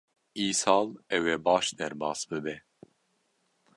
[0.45, 2.55] Îsal ew ê baş derbas bibe.